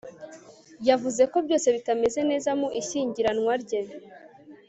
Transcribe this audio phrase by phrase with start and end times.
[0.89, 3.81] Yavuze ko byose bitameze neza mu ishyingiranwa rye